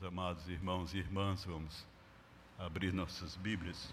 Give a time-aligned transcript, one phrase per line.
[0.00, 1.84] Meus amados irmãos e irmãs, vamos
[2.56, 3.92] abrir nossas Bíblias.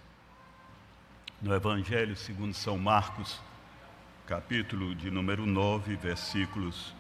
[1.42, 3.42] No Evangelho segundo São Marcos,
[4.28, 6.94] capítulo de número 9, versículos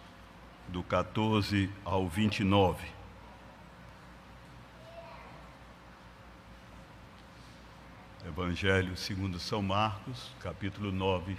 [0.69, 2.87] do 14 ao 29.
[8.25, 11.37] Evangelho segundo São Marcos, capítulo 9,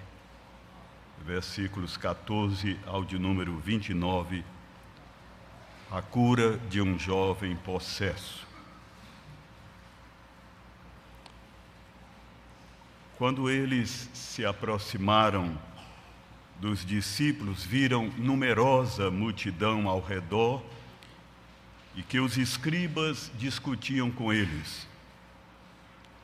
[1.25, 4.45] versículos 14 ao de número 29
[5.91, 8.47] a cura de um jovem possesso.
[13.17, 15.57] Quando eles se aproximaram
[16.61, 20.63] dos discípulos, viram numerosa multidão ao redor
[21.95, 24.87] e que os escribas discutiam com eles.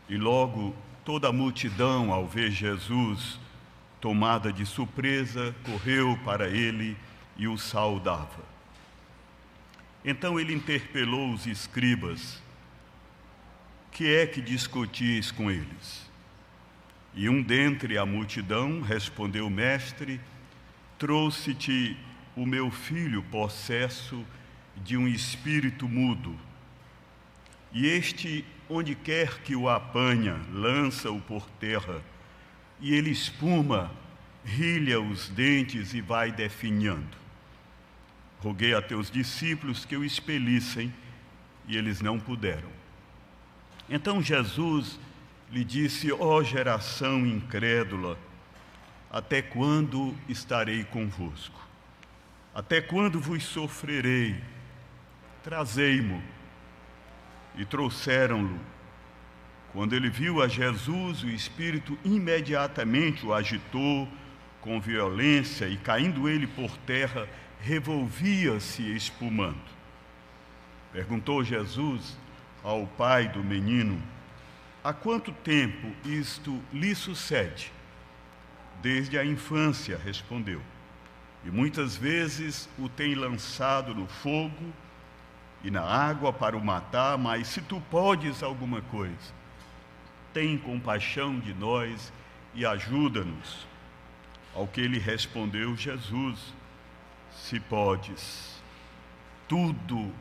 [0.08, 0.74] E logo
[1.04, 3.38] toda a multidão, ao ver Jesus
[4.00, 6.96] tomada de surpresa, correu para ele
[7.36, 8.51] e o saudava.
[10.04, 12.42] Então ele interpelou os escribas:
[13.90, 16.10] Que é que discutis com eles?
[17.14, 20.20] E um dentre a multidão respondeu: Mestre,
[20.98, 21.96] trouxe-te
[22.34, 24.24] o meu filho possesso
[24.76, 26.36] de um espírito mudo.
[27.72, 32.02] E este, onde quer que o apanha, lança-o por terra,
[32.80, 33.90] e ele espuma,
[34.44, 37.21] rilha os dentes e vai definhando.
[38.42, 40.92] Roguei a teus discípulos que o expelissem
[41.68, 42.68] e eles não puderam.
[43.88, 44.98] Então Jesus
[45.48, 48.18] lhe disse: Ó oh, geração incrédula,
[49.08, 51.60] até quando estarei convosco?
[52.52, 54.36] Até quando vos sofrerei?
[55.44, 56.20] Trazei-mo.
[57.56, 58.58] E trouxeram-lo.
[59.72, 64.08] Quando ele viu a Jesus, o Espírito imediatamente o agitou
[64.60, 67.28] com violência e, caindo ele por terra,
[67.62, 69.70] revolvia-se espumando.
[70.92, 72.18] Perguntou Jesus
[72.62, 74.02] ao pai do menino:
[74.82, 77.72] Há quanto tempo isto lhe sucede?
[78.82, 80.60] Desde a infância, respondeu.
[81.44, 84.72] E muitas vezes o tem lançado no fogo
[85.62, 89.32] e na água para o matar, mas se tu podes alguma coisa,
[90.32, 92.12] tem compaixão de nós
[92.54, 93.66] e ajuda-nos.
[94.52, 96.52] Ao que ele respondeu Jesus:
[97.34, 98.60] se podes,
[99.48, 100.12] tudo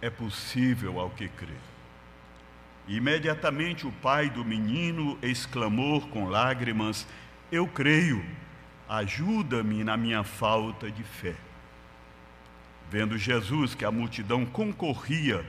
[0.00, 1.54] é possível ao que crê.
[2.86, 7.06] Imediatamente o pai do menino exclamou com lágrimas:
[7.50, 8.24] Eu creio,
[8.88, 11.34] ajuda-me na minha falta de fé.
[12.90, 15.44] Vendo Jesus que a multidão concorria,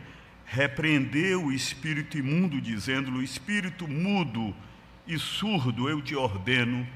[0.45, 4.55] repreendeu o espírito imundo, dizendo-lhe: Espírito mudo
[5.05, 6.87] e surdo, eu te ordeno,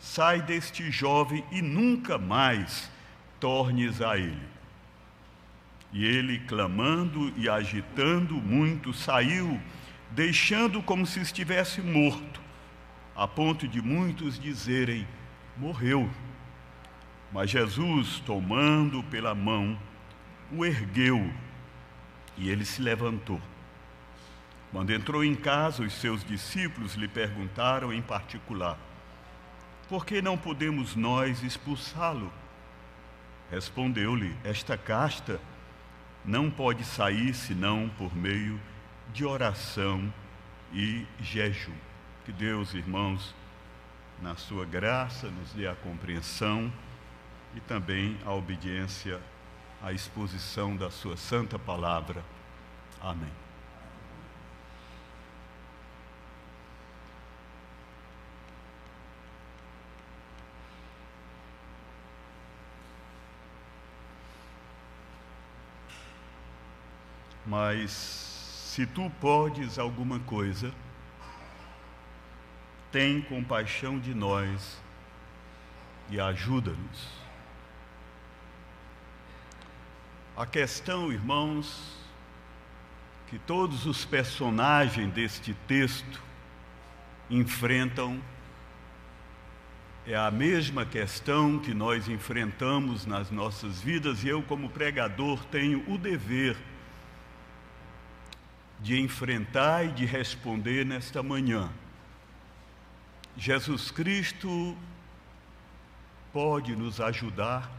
[0.00, 2.90] sai deste jovem e nunca mais
[3.44, 4.48] tornes a ele.
[5.92, 9.60] E ele, clamando e agitando muito, saiu,
[10.12, 12.40] deixando como se estivesse morto,
[13.14, 15.06] a ponto de muitos dizerem:
[15.58, 16.08] morreu.
[17.30, 19.78] Mas Jesus, tomando pela mão,
[20.50, 21.30] o ergueu
[22.38, 23.42] e ele se levantou.
[24.72, 28.78] Quando entrou em casa, os seus discípulos lhe perguntaram em particular:
[29.86, 32.32] Por que não podemos nós expulsá-lo?
[33.50, 35.40] Respondeu-lhe: Esta casta
[36.24, 38.60] não pode sair senão por meio
[39.12, 40.12] de oração
[40.72, 41.74] e jejum.
[42.24, 43.34] Que Deus, irmãos,
[44.22, 46.72] na sua graça, nos dê a compreensão
[47.54, 49.20] e também a obediência
[49.82, 52.24] à exposição da sua santa palavra.
[53.00, 53.43] Amém.
[67.56, 70.74] Mas se tu podes alguma coisa,
[72.90, 74.76] tem compaixão de nós
[76.10, 77.08] e ajuda-nos.
[80.36, 81.96] A questão, irmãos,
[83.28, 86.20] que todos os personagens deste texto
[87.30, 88.20] enfrentam
[90.04, 95.88] é a mesma questão que nós enfrentamos nas nossas vidas e eu, como pregador, tenho
[95.88, 96.73] o dever de
[98.92, 101.70] enfrentar e de responder nesta manhã.
[103.36, 104.76] Jesus Cristo
[106.32, 107.70] pode nos ajudar.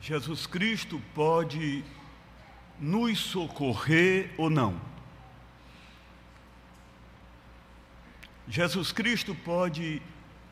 [0.00, 1.84] Jesus Cristo pode
[2.80, 4.80] nos socorrer ou não.
[8.48, 10.02] Jesus Cristo pode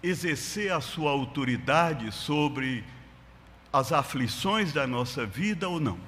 [0.02, 2.84] exercer a sua autoridade sobre
[3.72, 5.98] as aflições da nossa vida ou não.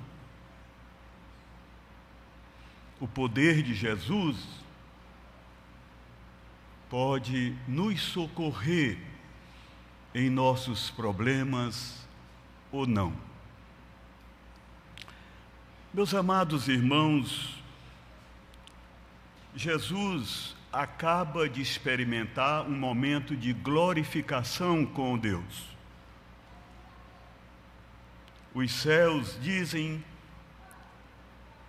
[3.00, 4.36] O poder de Jesus
[6.88, 8.98] pode nos socorrer
[10.14, 12.06] em nossos problemas
[12.70, 13.12] ou não.
[15.92, 17.62] Meus amados irmãos,
[19.54, 25.71] Jesus acaba de experimentar um momento de glorificação com Deus.
[28.54, 30.04] Os céus dizem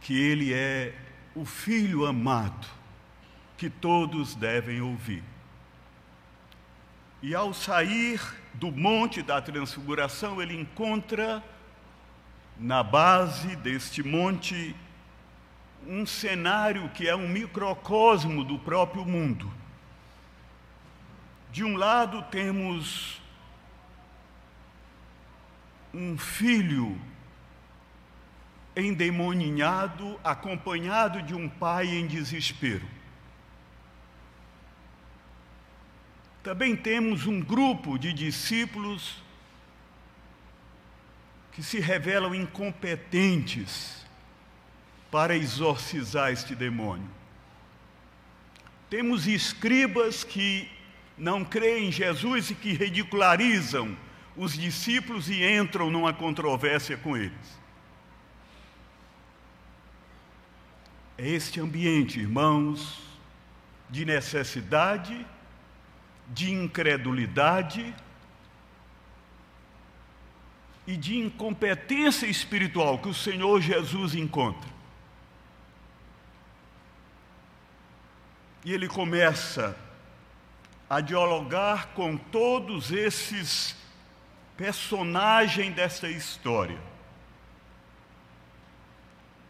[0.01, 0.93] que Ele é
[1.33, 2.67] o Filho amado,
[3.57, 5.23] que todos devem ouvir.
[7.21, 8.21] E ao sair
[8.53, 11.41] do Monte da Transfiguração, ele encontra
[12.59, 14.75] na base deste monte
[15.87, 19.51] um cenário que é um microcosmo do próprio mundo.
[21.51, 23.21] De um lado temos
[25.93, 26.99] um filho
[28.75, 32.85] endemoninhado, acompanhado de um pai em desespero.
[36.41, 39.21] Também temos um grupo de discípulos
[41.51, 44.03] que se revelam incompetentes
[45.11, 47.09] para exorcizar este demônio.
[48.89, 50.69] Temos escribas que
[51.17, 53.95] não creem em Jesus e que ridicularizam
[54.35, 57.63] os discípulos e entram numa controvérsia com eles.
[61.17, 63.01] É este ambiente, irmãos,
[63.89, 65.25] de necessidade,
[66.29, 67.93] de incredulidade
[70.87, 74.73] e de incompetência espiritual que o Senhor Jesus encontra.
[78.65, 79.77] E ele começa
[80.89, 83.82] a dialogar com todos esses
[84.57, 86.79] personagens dessa história.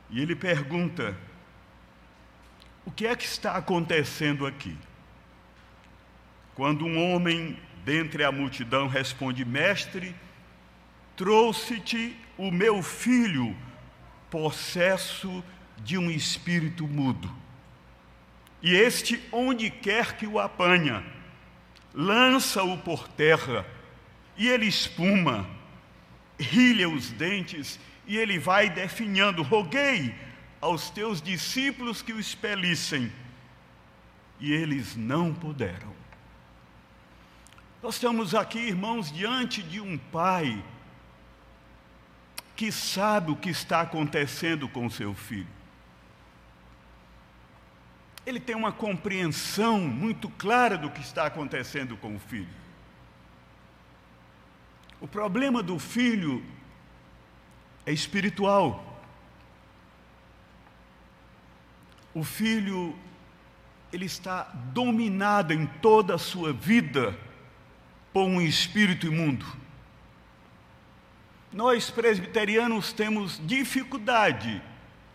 [0.10, 1.18] E ele pergunta:
[2.86, 4.78] o que é que está acontecendo aqui?
[6.56, 10.16] Quando um homem dentre a multidão responde: Mestre,
[11.16, 13.56] trouxe-te o meu filho,
[14.30, 15.44] possesso
[15.78, 17.34] de um espírito mudo.
[18.62, 21.04] E este, onde quer que o apanha,
[21.94, 23.66] lança-o por terra,
[24.36, 25.48] e ele espuma,
[26.40, 30.16] rilha os dentes, e ele vai definhando: Roguei
[30.60, 33.12] aos teus discípulos que o expelissem,
[34.40, 35.94] e eles não puderam.
[37.82, 40.64] Nós estamos aqui, irmãos, diante de um pai
[42.56, 45.48] que sabe o que está acontecendo com seu filho.
[48.26, 52.63] Ele tem uma compreensão muito clara do que está acontecendo com o filho.
[55.04, 56.42] O problema do filho
[57.86, 59.04] é espiritual.
[62.14, 62.96] O filho,
[63.92, 67.20] ele está dominado em toda a sua vida
[68.14, 69.46] por um espírito imundo.
[71.52, 74.62] Nós presbiterianos temos dificuldade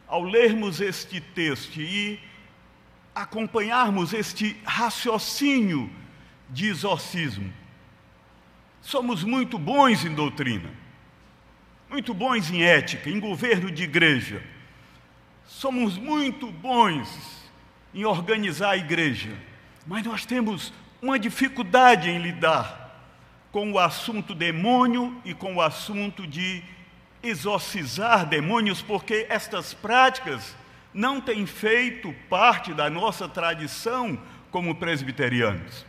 [0.06, 2.20] ao lermos este texto e
[3.14, 5.90] acompanharmos este raciocínio
[6.50, 7.50] de exorcismo.
[8.80, 10.70] Somos muito bons em doutrina,
[11.90, 14.42] muito bons em ética, em governo de igreja.
[15.46, 17.08] Somos muito bons
[17.94, 19.30] em organizar a igreja,
[19.86, 22.88] mas nós temos uma dificuldade em lidar
[23.50, 26.62] com o assunto demônio e com o assunto de
[27.22, 30.54] exorcizar demônios, porque estas práticas
[30.92, 34.18] não têm feito parte da nossa tradição
[34.50, 35.87] como presbiterianos.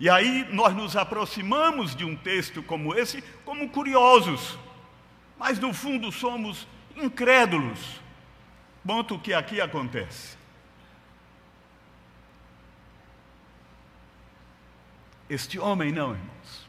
[0.00, 4.58] E aí nós nos aproximamos de um texto como esse como curiosos,
[5.38, 8.00] mas no fundo somos incrédulos
[8.84, 10.36] quanto o que aqui acontece.
[15.28, 16.68] Este homem não, irmãos.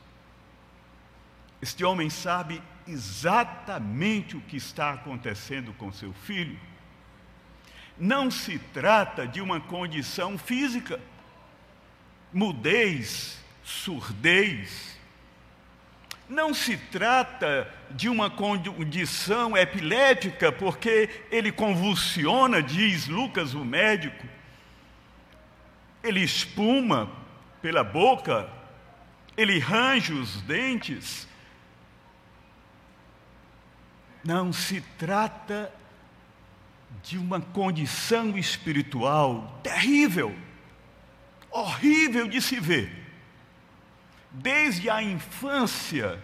[1.62, 6.60] Este homem sabe exatamente o que está acontecendo com seu filho.
[7.98, 11.00] Não se trata de uma condição física,
[12.34, 14.98] mudez, surdez.
[16.28, 24.26] Não se trata de uma condição epilética, porque ele convulsiona, diz Lucas, o médico.
[26.04, 27.12] Ele espuma
[27.62, 28.50] pela boca,
[29.38, 31.28] ele range os dentes
[34.24, 35.72] não se trata
[37.04, 40.34] de uma condição espiritual terrível,
[41.54, 42.92] horrível de se ver.
[44.32, 46.20] Desde a infância,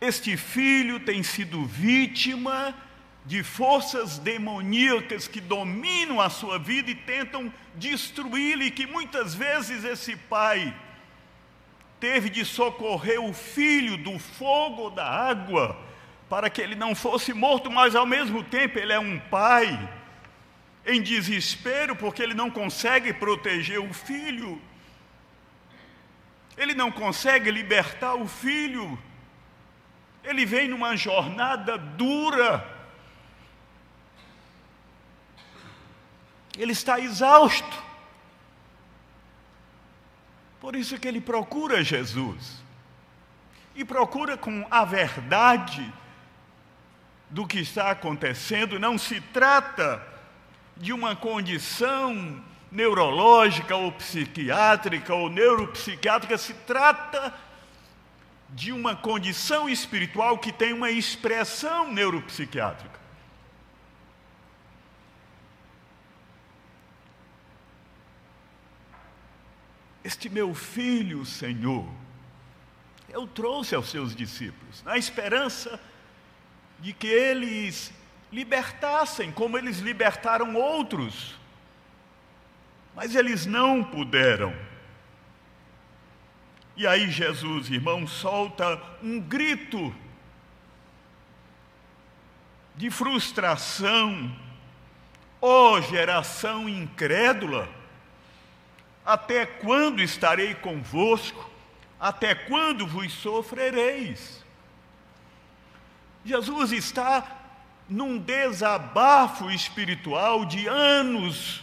[0.00, 2.74] Este filho tem sido vítima
[3.26, 9.84] de forças demoníacas que dominam a sua vida e tentam destruí-lo, e que muitas vezes
[9.84, 10.74] esse pai
[11.98, 15.76] teve de socorrer o filho do fogo ou da água,
[16.30, 19.76] para que ele não fosse morto, mas ao mesmo tempo ele é um pai
[20.88, 24.60] em desespero, porque ele não consegue proteger o filho,
[26.56, 28.98] ele não consegue libertar o filho,
[30.24, 32.66] ele vem numa jornada dura,
[36.56, 37.86] ele está exausto.
[40.58, 42.64] Por isso que ele procura Jesus.
[43.76, 45.94] E procura com a verdade
[47.30, 48.76] do que está acontecendo.
[48.76, 50.17] Não se trata
[50.78, 57.34] de uma condição neurológica ou psiquiátrica ou neuropsiquiátrica, se trata
[58.50, 62.98] de uma condição espiritual que tem uma expressão neuropsiquiátrica.
[70.02, 71.86] Este meu filho, Senhor,
[73.10, 75.78] eu trouxe aos seus discípulos, na esperança
[76.80, 77.92] de que eles
[78.30, 81.34] libertassem, como eles libertaram outros,
[82.94, 84.54] mas eles não puderam.
[86.76, 89.94] E aí Jesus, irmão, solta um grito
[92.76, 94.36] de frustração,
[95.40, 97.68] ó oh, geração incrédula,
[99.04, 101.48] até quando estarei convosco?
[101.98, 104.44] Até quando vos sofrereis?
[106.24, 107.37] Jesus está
[107.88, 111.62] num desabafo espiritual de anos,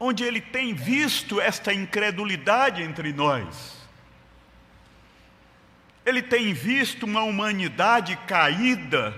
[0.00, 3.76] onde ele tem visto esta incredulidade entre nós.
[6.04, 9.14] Ele tem visto uma humanidade caída,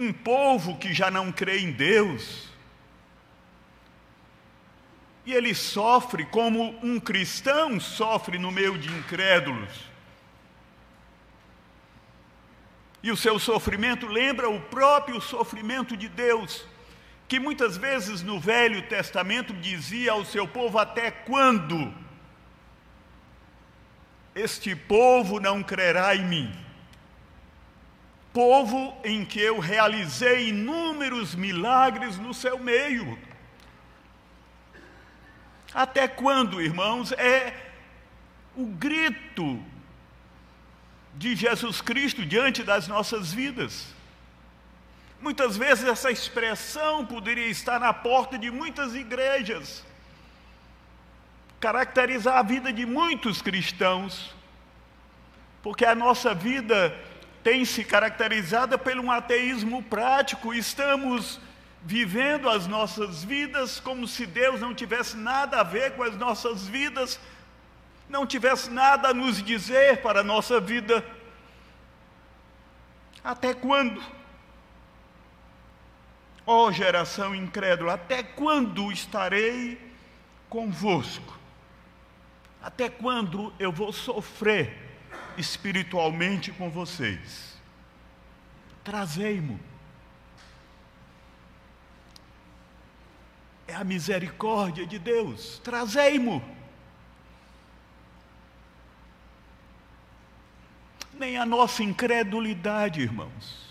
[0.00, 2.48] um povo que já não crê em Deus.
[5.26, 9.93] E ele sofre como um cristão sofre no meio de incrédulos.
[13.04, 16.64] E o seu sofrimento lembra o próprio sofrimento de Deus,
[17.28, 21.94] que muitas vezes no Velho Testamento dizia ao seu povo: Até quando
[24.34, 26.64] este povo não crerá em mim?
[28.34, 33.16] povo em que eu realizei inúmeros milagres no seu meio.
[35.72, 37.54] Até quando, irmãos, é
[38.56, 39.62] o grito
[41.14, 43.94] de Jesus Cristo diante das nossas vidas?
[45.20, 49.84] Muitas vezes essa expressão poderia estar na porta de muitas igrejas,
[51.58, 54.34] caracterizar a vida de muitos cristãos,
[55.62, 56.94] porque a nossa vida
[57.42, 60.52] tem se caracterizada por um ateísmo prático.
[60.52, 61.40] Estamos
[61.82, 66.66] vivendo as nossas vidas como se Deus não tivesse nada a ver com as nossas
[66.66, 67.20] vidas,
[68.08, 71.04] não tivesse nada a nos dizer para a nossa vida.
[73.22, 74.02] Até quando?
[76.46, 79.80] Ó oh, geração incrédula, até quando estarei
[80.48, 81.38] convosco?
[82.62, 84.84] Até quando eu vou sofrer
[85.36, 87.54] espiritualmente com vocês.
[88.82, 89.58] Trazei-mo.
[93.66, 95.58] É a misericórdia de Deus.
[95.64, 96.42] Trazei-mo.
[101.18, 103.64] Nem a nossa incredulidade, irmãos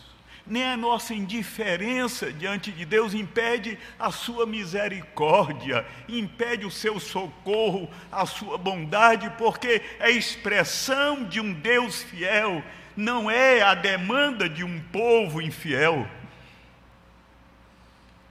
[0.46, 7.90] nem a nossa indiferença diante de Deus impede a sua misericórdia, impede o seu socorro,
[8.12, 12.62] a sua bondade, porque é expressão de um Deus fiel,
[12.96, 16.08] não é a demanda de um povo infiel.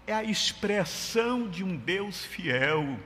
[0.07, 2.99] É a expressão de um Deus fiel,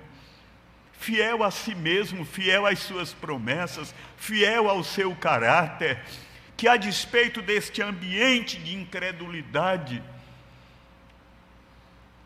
[0.98, 6.00] fiel a si mesmo, fiel às suas promessas, fiel ao seu caráter
[6.56, 10.02] que, a despeito deste ambiente de incredulidade,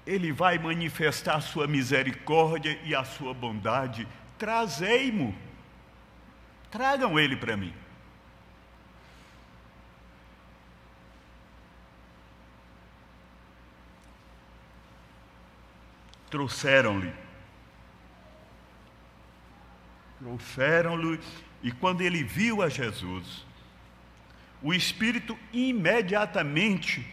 [0.07, 4.07] Ele vai manifestar sua misericórdia e a sua bondade.
[4.39, 5.37] Trazei-mo,
[6.71, 7.75] tragam Ele para mim.
[16.31, 17.30] Trouxeram-lhe.
[20.21, 21.19] Trouxeram-lhe,
[21.63, 23.45] e quando ele viu a Jesus,
[24.63, 27.07] o espírito imediatamente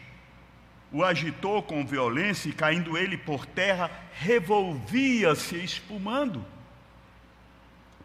[0.92, 6.46] o agitou com violência e, caindo ele por terra, revolvia-se espumando.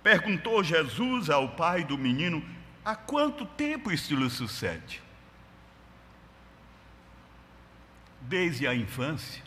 [0.03, 2.43] Perguntou Jesus ao pai do menino:
[2.85, 5.01] Há quanto tempo isso lhe sucede?
[8.21, 9.43] Desde a infância.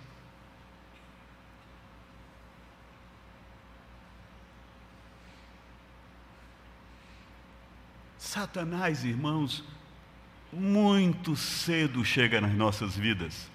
[8.35, 9.63] Satanás, irmãos,
[10.51, 13.49] muito cedo chega nas nossas vidas.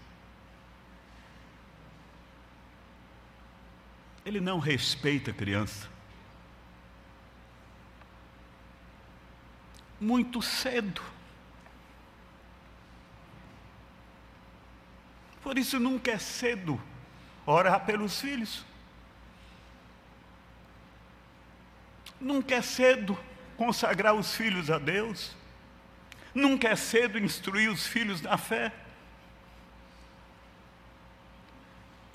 [4.24, 5.86] Ele não respeita a criança.
[10.00, 11.02] Muito cedo.
[15.42, 16.80] Por isso nunca é cedo
[17.44, 18.64] orar pelos filhos.
[22.18, 23.18] Nunca é cedo
[23.60, 25.36] consagrar os filhos a Deus.
[26.34, 28.72] Nunca é cedo instruir os filhos na fé.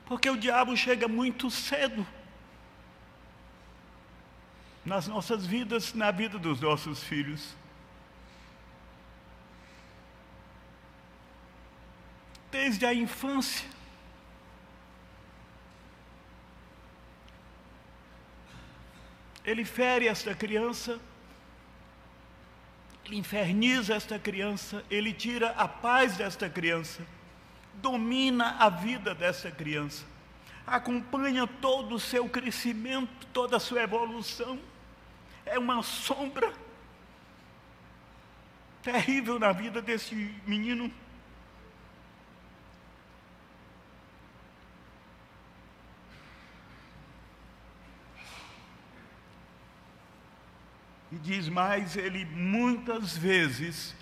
[0.07, 2.05] Porque o diabo chega muito cedo
[4.83, 7.55] nas nossas vidas, na vida dos nossos filhos.
[12.49, 13.69] Desde a infância.
[19.43, 20.99] Ele fere esta criança,
[23.05, 27.01] ele inferniza esta criança, ele tira a paz desta criança
[27.81, 30.05] domina a vida dessa criança,
[30.65, 34.59] acompanha todo o seu crescimento, toda a sua evolução.
[35.45, 36.51] É uma sombra
[38.81, 40.15] terrível na vida desse
[40.47, 40.91] menino.
[51.15, 53.95] E diz mais, ele muitas vezes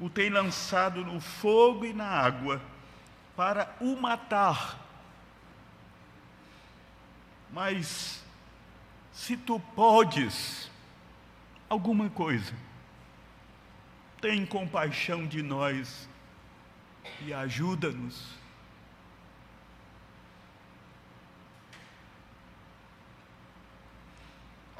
[0.00, 2.60] o tem lançado no fogo e na água
[3.36, 4.84] para o matar.
[7.52, 8.20] Mas
[9.12, 10.68] se tu podes
[11.68, 12.52] alguma coisa,
[14.20, 16.08] tem compaixão de nós
[17.24, 18.39] e ajuda-nos.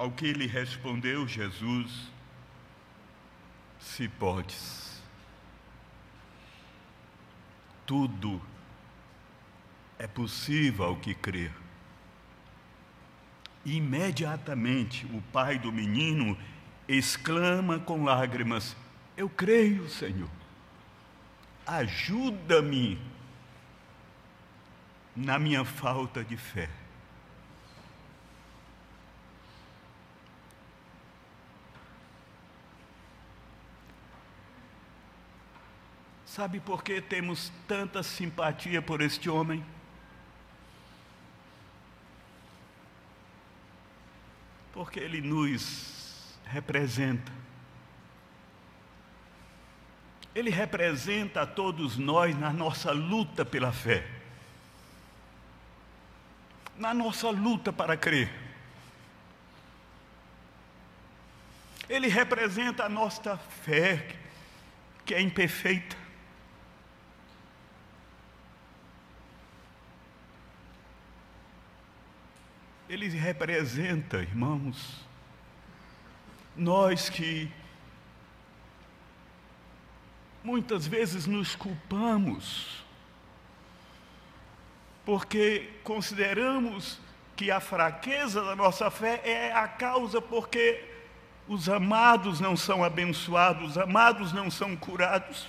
[0.00, 2.10] Ao que lhe respondeu Jesus:
[3.78, 4.80] Se podes.
[7.90, 8.40] tudo
[9.98, 11.52] é possível ao que crer.
[13.64, 16.38] Imediatamente o pai do menino
[16.86, 18.76] exclama com lágrimas:
[19.16, 20.30] Eu creio, Senhor.
[21.66, 22.96] Ajuda-me
[25.16, 26.70] na minha falta de fé.
[36.30, 39.66] Sabe por que temos tanta simpatia por este homem?
[44.72, 47.32] Porque ele nos representa.
[50.32, 54.08] Ele representa a todos nós na nossa luta pela fé,
[56.76, 58.32] na nossa luta para crer.
[61.88, 64.14] Ele representa a nossa fé,
[65.04, 65.99] que é imperfeita.
[72.90, 75.06] Ele representa, irmãos,
[76.56, 77.48] nós que
[80.42, 82.84] muitas vezes nos culpamos,
[85.04, 86.98] porque consideramos
[87.36, 90.84] que a fraqueza da nossa fé é a causa porque
[91.46, 95.46] os amados não são abençoados, os amados não são curados,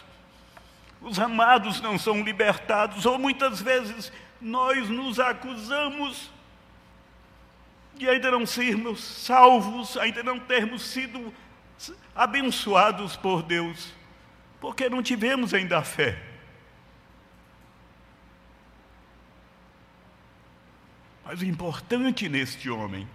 [1.02, 6.30] os amados não são libertados, ou muitas vezes nós nos acusamos
[7.96, 11.34] de ainda não sermos salvos, ainda não termos sido
[12.16, 13.94] abençoados por Deus,
[14.60, 16.22] porque não tivemos ainda a fé.
[21.26, 23.08] Mas o importante neste homem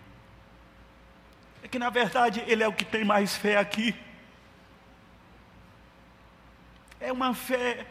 [1.62, 3.94] é que, na verdade, ele é o que tem mais fé aqui.
[7.00, 7.86] É uma fé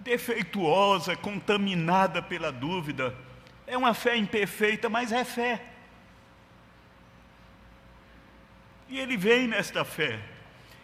[0.00, 3.14] defeituosa, contaminada pela dúvida
[3.66, 5.62] é uma fé imperfeita, mas é fé.
[8.88, 10.20] E ele vem nesta fé.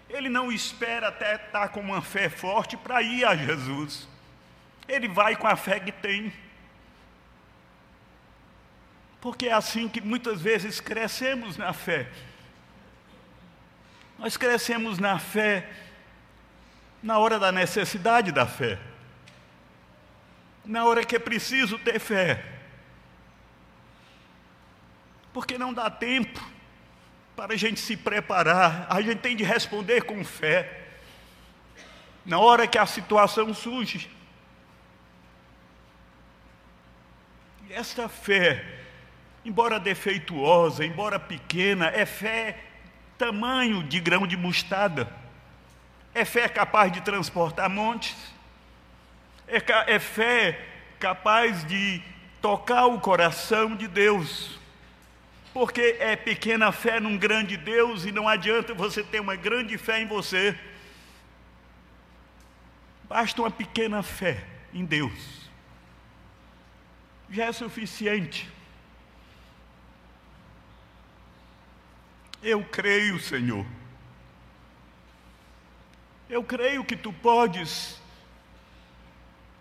[0.08, 4.08] Ele não espera até estar com uma fé forte para ir a Jesus.
[4.88, 6.32] Ele vai com a fé que tem.
[9.20, 12.08] Porque é assim que muitas vezes crescemos na fé.
[14.18, 15.68] Nós crescemos na fé
[17.02, 18.78] na hora da necessidade da fé.
[20.64, 22.51] Na hora que é preciso ter fé.
[25.32, 26.40] Porque não dá tempo
[27.34, 30.80] para a gente se preparar, a gente tem de responder com fé.
[32.24, 34.10] Na hora que a situação surge.
[37.70, 38.64] Esta fé,
[39.44, 42.58] embora defeituosa, embora pequena, é fé
[43.16, 45.10] tamanho de grão de mostarda.
[46.14, 48.14] É fé capaz de transportar montes.
[49.48, 50.60] É, é fé
[51.00, 52.02] capaz de
[52.42, 54.61] tocar o coração de Deus.
[55.52, 60.00] Porque é pequena fé num grande Deus e não adianta você ter uma grande fé
[60.00, 60.58] em você.
[63.04, 65.50] Basta uma pequena fé em Deus.
[67.28, 68.50] Já é suficiente.
[72.42, 73.66] Eu creio, Senhor.
[76.28, 78.00] Eu creio que tu podes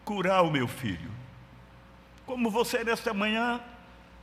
[0.06, 1.12] curar o meu filho.
[2.26, 3.62] Como você nesta manhã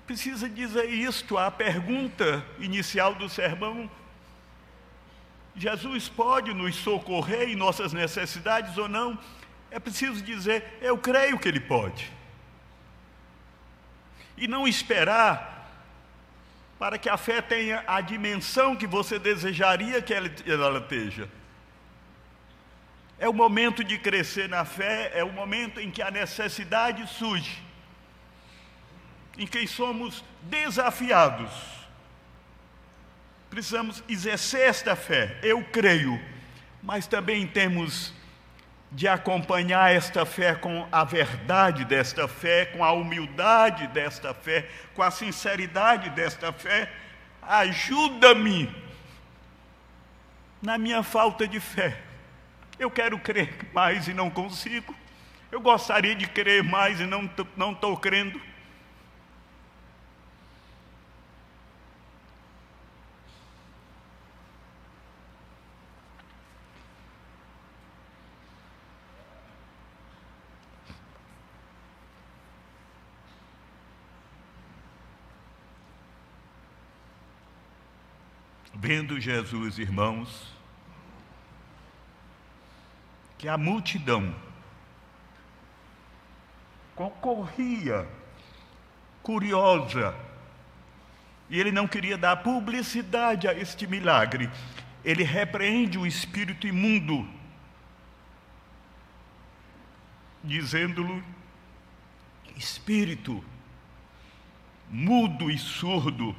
[0.08, 3.90] precisa dizer isto, a pergunta inicial do sermão.
[5.54, 9.18] Jesus pode nos socorrer em nossas necessidades ou não?
[9.70, 12.10] É preciso dizer, eu creio que Ele pode.
[14.34, 15.68] E não esperar
[16.78, 21.28] para que a fé tenha a dimensão que você desejaria que ela, ela esteja.
[23.18, 27.67] É o momento de crescer na fé, é o momento em que a necessidade surge
[29.38, 31.50] em quem somos desafiados.
[33.48, 36.20] Precisamos exercer esta fé, eu creio,
[36.82, 38.12] mas também temos
[38.90, 45.02] de acompanhar esta fé com a verdade desta fé, com a humildade desta fé, com
[45.02, 46.90] a sinceridade desta fé.
[47.42, 48.74] Ajuda-me
[50.60, 51.98] na minha falta de fé.
[52.78, 54.94] Eu quero crer mais e não consigo.
[55.50, 58.40] Eu gostaria de crer mais e não estou crendo.
[78.88, 80.50] Vendo Jesus, irmãos,
[83.36, 84.34] que a multidão
[86.94, 88.08] concorria,
[89.22, 90.16] curiosa,
[91.50, 94.50] e ele não queria dar publicidade a este milagre,
[95.04, 97.28] ele repreende o espírito imundo,
[100.42, 101.22] dizendo-lhe:
[102.56, 103.44] Espírito
[104.88, 106.34] mudo e surdo,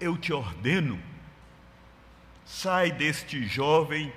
[0.00, 1.00] eu te ordeno,
[2.44, 4.12] sai deste jovem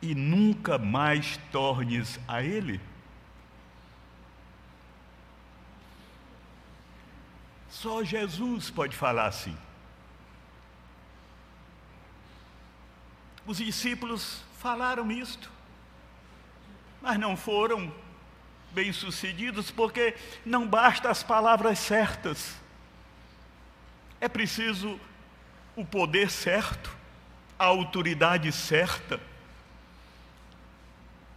[0.00, 2.80] e nunca mais tornes a ele.
[7.68, 9.56] Só Jesus pode falar assim.
[13.46, 15.50] Os discípulos falaram isto,
[17.00, 17.92] mas não foram
[18.72, 22.56] bem-sucedidos porque não basta as palavras certas.
[24.20, 24.98] É preciso
[25.74, 26.94] o poder certo,
[27.58, 29.20] a autoridade certa.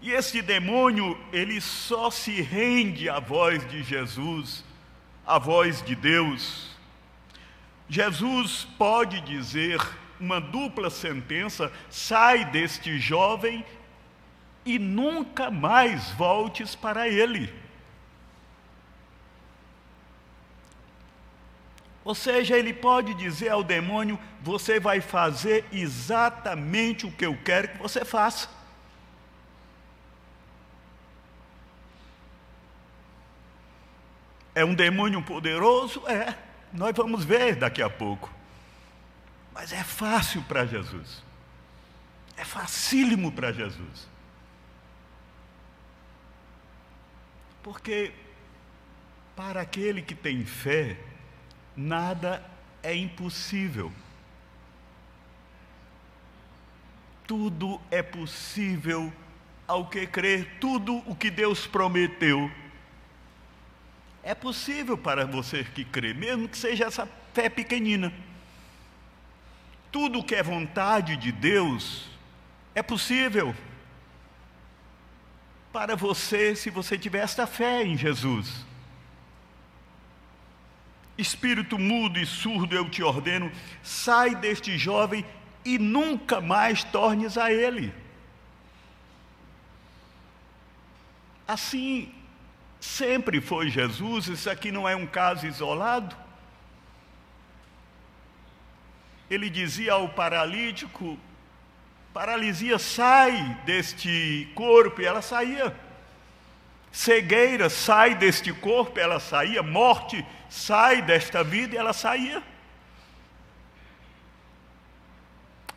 [0.01, 4.63] E esse demônio, ele só se rende à voz de Jesus,
[5.27, 6.69] à voz de Deus.
[7.89, 9.79] Jesus pode dizer
[10.19, 13.65] uma dupla sentença: sai deste jovem
[14.65, 17.53] e nunca mais voltes para ele.
[22.03, 27.69] Ou seja, ele pode dizer ao demônio: você vai fazer exatamente o que eu quero
[27.69, 28.49] que você faça.
[34.55, 36.05] É um demônio poderoso?
[36.07, 36.35] É.
[36.73, 38.29] Nós vamos ver daqui a pouco.
[39.53, 41.23] Mas é fácil para Jesus.
[42.37, 44.07] É facílimo para Jesus.
[47.61, 48.13] Porque
[49.35, 50.97] para aquele que tem fé,
[51.79, 52.43] nada
[52.83, 53.91] é impossível.
[57.25, 59.13] Tudo é possível
[59.65, 62.51] ao que crer, tudo o que Deus prometeu.
[64.21, 68.11] É possível para você que crê, mesmo que seja essa fé pequenina.
[69.91, 72.09] Tudo que é vontade de Deus
[72.75, 73.55] é possível
[75.71, 78.68] para você se você tiver esta fé em Jesus.
[81.19, 83.51] Espírito mudo e surdo, eu te ordeno,
[83.83, 85.25] sai deste jovem
[85.65, 87.93] e nunca mais tornes a ele.
[91.47, 92.13] Assim
[92.79, 96.15] sempre foi Jesus, isso aqui não é um caso isolado.
[99.29, 101.17] ele dizia ao paralítico:
[102.13, 105.75] paralisia sai deste corpo, e ela saía.
[106.91, 109.61] Cegueira sai deste corpo, ela saía.
[109.61, 112.43] Morte sai desta vida, ela saía.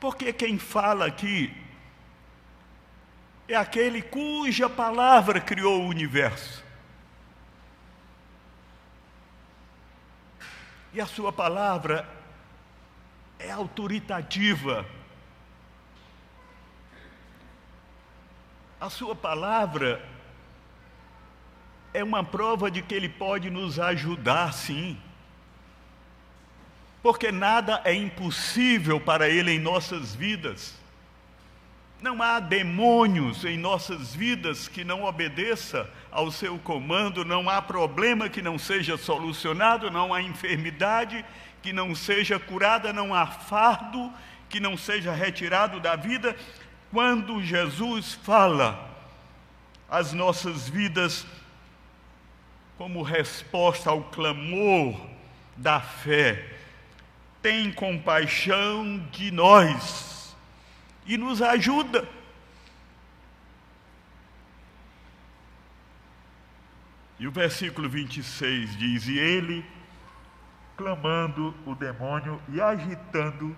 [0.01, 1.55] Porque quem fala aqui
[3.47, 6.65] é aquele cuja palavra criou o universo.
[10.93, 12.09] E a sua palavra
[13.39, 14.87] é autoritativa.
[18.81, 20.05] A sua palavra
[21.95, 24.99] é uma prova de que ele pode nos ajudar, sim.
[27.03, 30.81] Porque nada é impossível para ele em nossas vidas.
[32.01, 38.29] Não há demônios em nossas vidas que não obedeça ao seu comando, não há problema
[38.29, 41.25] que não seja solucionado, não há enfermidade
[41.63, 44.13] que não seja curada, não há fardo
[44.49, 46.37] que não seja retirado da vida.
[46.91, 48.91] Quando Jesus fala,
[49.89, 51.25] as nossas vidas,
[52.83, 55.01] como resposta ao clamor
[55.57, 56.53] da fé,
[57.41, 60.37] tem compaixão de nós
[61.07, 62.09] e nos ajuda.
[67.21, 69.65] E o versículo 26 diz: E ele,
[70.77, 73.57] clamando o demônio e agitando,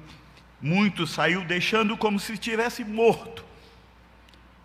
[0.60, 3.42] muito saiu, deixando como se estivesse morto,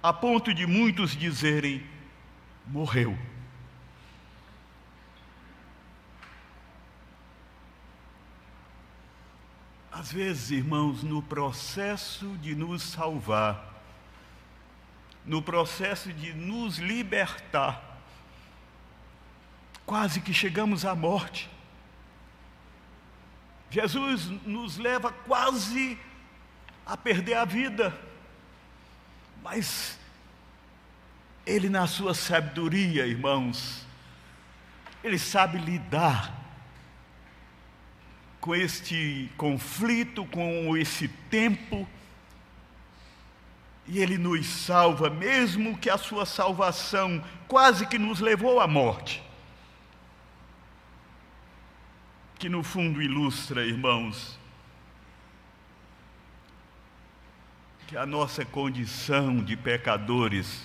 [0.03, 1.81] a ponto de muitos dizerem:
[2.67, 3.17] morreu.
[9.99, 13.83] Às vezes, irmãos, no processo de nos salvar,
[15.25, 17.99] no processo de nos libertar,
[19.85, 21.49] quase que chegamos à morte.
[23.69, 25.99] Jesus nos leva quase
[26.85, 27.93] a perder a vida,
[29.43, 29.99] mas
[31.45, 33.85] Ele, na sua sabedoria, irmãos,
[35.03, 36.38] Ele sabe lidar
[38.39, 41.88] com este conflito, com esse tempo,
[43.88, 49.23] e Ele nos salva, mesmo que a Sua salvação quase que nos levou à morte.
[52.38, 54.39] Que no fundo ilustra, irmãos,
[57.88, 60.63] que a nossa condição de pecadores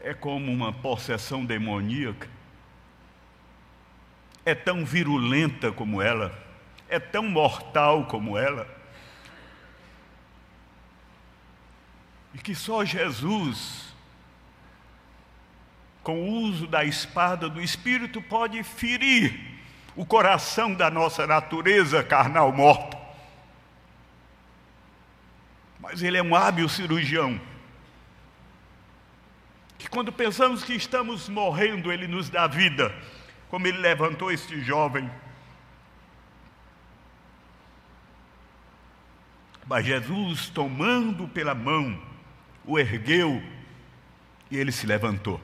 [0.00, 2.28] é como uma possessão demoníaca
[4.44, 6.36] é tão virulenta como ela,
[6.88, 8.66] é tão mortal como ela.
[12.34, 13.94] E que só Jesus,
[16.02, 19.52] com o uso da espada do Espírito, pode ferir
[19.94, 22.98] o coração da nossa natureza carnal morta.
[25.78, 27.40] Mas Ele é um hábil cirurgião.
[29.78, 32.94] Que quando pensamos que estamos morrendo, Ele nos dá vida
[33.52, 35.10] como ele levantou este jovem.
[39.66, 42.02] Mas Jesus, tomando pela mão,
[42.64, 43.42] o ergueu
[44.50, 45.38] e ele se levantou.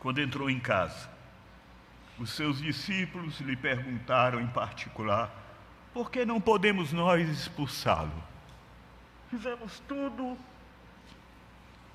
[0.00, 1.08] Quando entrou em casa,
[2.18, 5.34] os seus discípulos lhe perguntaram em particular:
[5.94, 8.22] por que não podemos nós expulsá-lo?
[9.30, 10.36] Fizemos tudo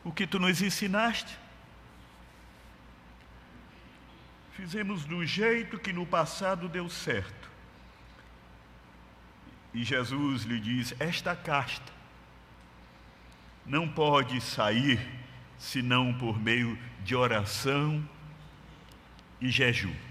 [0.03, 1.37] o que tu nos ensinaste.
[4.53, 7.49] Fizemos do jeito que no passado deu certo.
[9.73, 11.93] E Jesus lhe diz: Esta casta
[13.65, 14.99] não pode sair
[15.57, 18.07] senão por meio de oração
[19.39, 20.08] e jejum.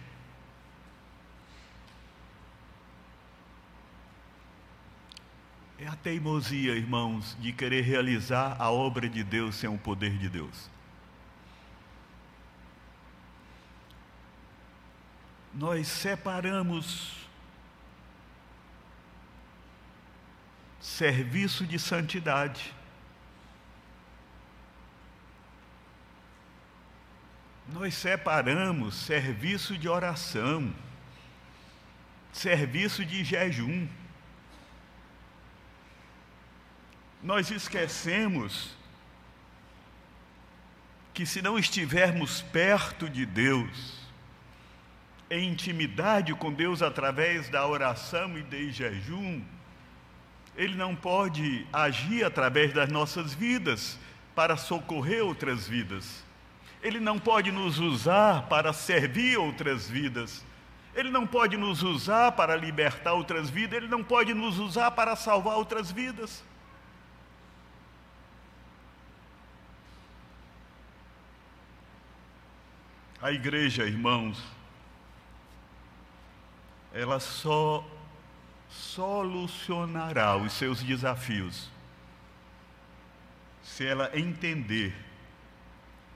[5.88, 10.70] A teimosia, irmãos, de querer realizar a obra de Deus sem o poder de Deus.
[15.55, 17.27] Nós separamos
[20.79, 22.74] serviço de santidade.
[27.66, 30.72] Nós separamos serviço de oração,
[32.31, 33.88] serviço de jejum.
[37.22, 38.76] Nós esquecemos
[41.12, 43.98] que se não estivermos perto de Deus,
[45.31, 49.42] em intimidade com Deus através da oração e de jejum,
[50.57, 53.98] Ele não pode agir através das nossas vidas
[54.35, 56.24] para socorrer outras vidas.
[56.81, 60.44] Ele não pode nos usar para servir outras vidas.
[60.94, 63.76] Ele não pode nos usar para libertar outras vidas.
[63.76, 66.44] Ele não pode nos usar para salvar outras vidas.
[73.20, 74.42] A igreja, irmãos,
[76.92, 77.85] ela só
[78.68, 81.70] solucionará os seus desafios
[83.62, 84.94] se ela entender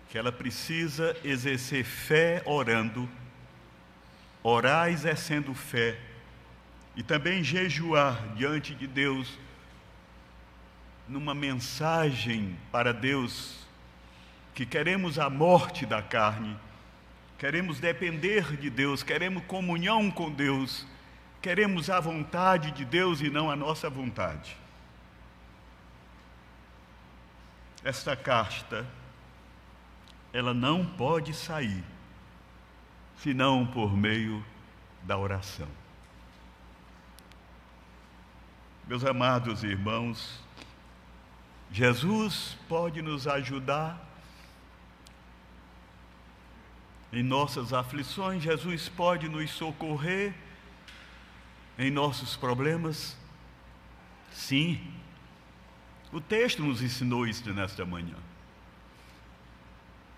[0.08, 3.08] que ela precisa exercer fé orando,
[4.42, 5.98] orar exercendo fé
[6.96, 9.38] e também jejuar diante de Deus
[11.08, 13.66] numa mensagem para Deus
[14.54, 16.56] que queremos a morte da carne,
[17.42, 20.86] queremos depender de Deus, queremos comunhão com Deus,
[21.40, 24.56] queremos a vontade de Deus e não a nossa vontade.
[27.82, 28.86] Esta casta
[30.32, 31.82] ela não pode sair
[33.16, 34.44] senão por meio
[35.02, 35.68] da oração.
[38.86, 40.40] Meus amados irmãos,
[41.72, 44.11] Jesus pode nos ajudar
[47.12, 50.34] em nossas aflições, Jesus pode nos socorrer
[51.78, 53.16] em nossos problemas?
[54.32, 54.80] Sim.
[56.10, 58.16] O texto nos ensinou isso nesta manhã.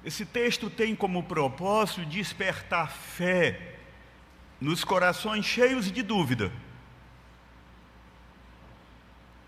[0.05, 3.79] Esse texto tem como propósito despertar fé
[4.61, 6.53] nos corações cheios de dúvida,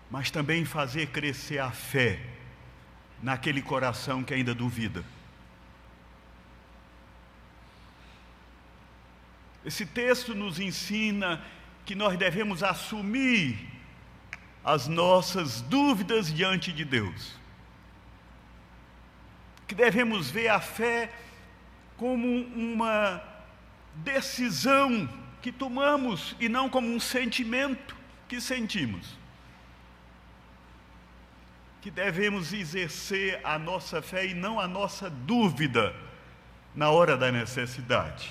[0.09, 2.19] mas também fazer crescer a fé
[3.21, 5.03] naquele coração que ainda duvida.
[9.67, 11.39] Esse texto nos ensina
[11.85, 13.59] que nós devemos assumir
[14.63, 17.37] as nossas dúvidas diante de Deus
[19.67, 21.11] que devemos ver a fé
[21.97, 23.21] como uma
[23.95, 25.09] decisão
[25.41, 27.95] que tomamos e não como um sentimento
[28.29, 29.17] que sentimos.
[31.81, 35.93] Que devemos exercer a nossa fé e não a nossa dúvida
[36.73, 38.29] na hora da necessidade.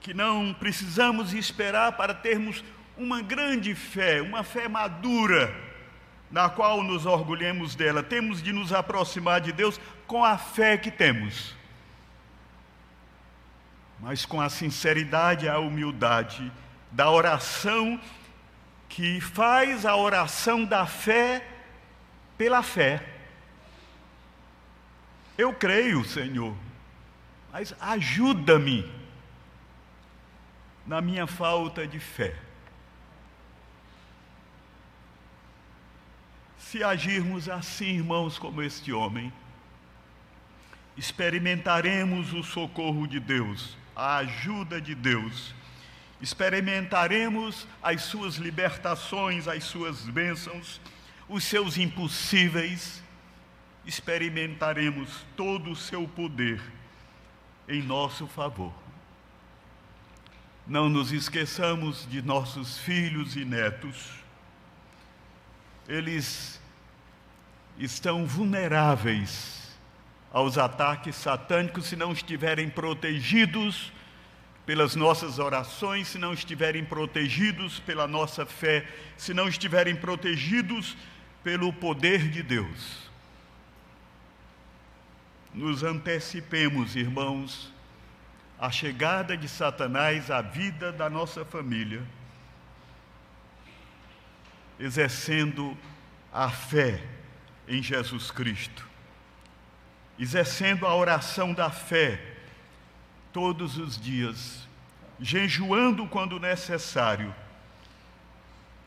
[0.00, 2.64] Que não precisamos esperar para termos
[2.96, 5.54] uma grande fé, uma fé madura
[6.30, 8.02] na qual nos orgulhemos dela.
[8.02, 11.54] Temos de nos aproximar de Deus com a fé que temos,
[13.98, 16.50] mas com a sinceridade e a humildade
[16.90, 18.00] da oração
[18.88, 21.46] que faz a oração da fé
[22.36, 23.02] pela fé.
[25.38, 26.54] Eu creio, Senhor,
[27.52, 28.99] mas ajuda-me
[30.90, 32.34] na minha falta de fé.
[36.58, 39.32] Se agirmos assim, irmãos, como este homem,
[40.96, 45.54] experimentaremos o socorro de Deus, a ajuda de Deus,
[46.20, 50.80] experimentaremos as suas libertações, as suas bênçãos,
[51.28, 53.00] os seus impossíveis,
[53.86, 56.60] experimentaremos todo o seu poder
[57.68, 58.89] em nosso favor.
[60.66, 64.10] Não nos esqueçamos de nossos filhos e netos.
[65.88, 66.60] Eles
[67.78, 69.60] estão vulneráveis
[70.32, 73.92] aos ataques satânicos se não estiverem protegidos
[74.64, 80.96] pelas nossas orações, se não estiverem protegidos pela nossa fé, se não estiverem protegidos
[81.42, 83.10] pelo poder de Deus.
[85.52, 87.69] Nos antecipemos, irmãos,
[88.60, 92.02] à chegada de Satanás à vida da nossa família,
[94.78, 95.76] exercendo
[96.30, 97.02] a fé
[97.66, 98.86] em Jesus Cristo,
[100.18, 102.20] exercendo a oração da fé
[103.32, 104.68] todos os dias,
[105.18, 107.34] jejuando quando necessário,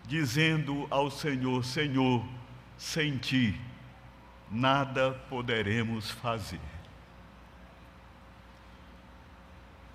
[0.06, 2.24] dizendo ao Senhor: Senhor,
[2.78, 3.60] sem ti
[4.52, 6.73] nada poderemos fazer.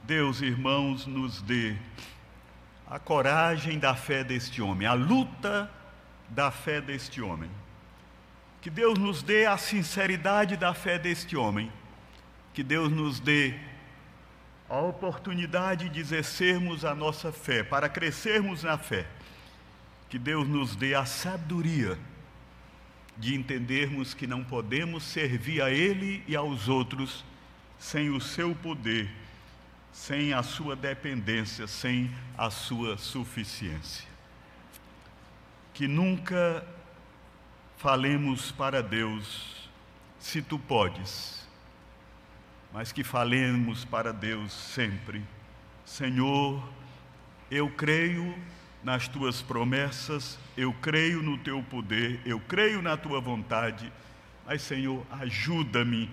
[0.08, 1.76] Deus, irmãos, nos dê
[2.86, 5.70] a coragem da fé deste homem, a luta
[6.30, 7.50] da fé deste homem.
[8.62, 11.70] Que Deus nos dê a sinceridade da fé deste homem.
[12.54, 13.54] Que Deus nos dê
[14.66, 19.06] a oportunidade de exercermos a nossa fé, para crescermos na fé.
[20.08, 21.98] Que Deus nos dê a sabedoria
[23.18, 27.26] de entendermos que não podemos servir a Ele e aos outros
[27.78, 29.10] sem o seu poder,
[29.92, 34.06] sem a sua dependência, sem a sua suficiência.
[35.74, 36.66] Que nunca
[37.76, 39.68] falemos para Deus
[40.18, 41.46] se tu podes,
[42.72, 45.22] mas que falemos para Deus sempre:
[45.84, 46.62] Senhor,
[47.50, 48.36] eu creio
[48.82, 53.92] nas tuas promessas, eu creio no teu poder, eu creio na tua vontade,
[54.46, 56.10] mas, Senhor, ajuda-me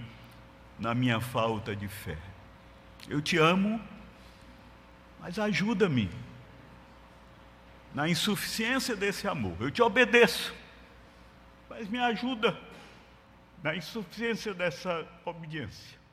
[0.78, 2.18] na minha falta de fé.
[3.08, 3.82] Eu te amo,
[5.20, 6.10] mas ajuda-me
[7.94, 9.56] na insuficiência desse amor.
[9.60, 10.54] Eu te obedeço,
[11.70, 12.58] mas me ajuda
[13.64, 16.05] na insuficiência dessa obediência.